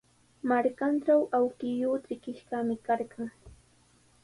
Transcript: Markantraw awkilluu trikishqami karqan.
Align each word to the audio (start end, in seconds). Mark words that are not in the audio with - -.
Markantraw 0.51 1.21
awkilluu 1.41 1.93
trikishqami 2.07 2.79
karqan. 2.91 3.31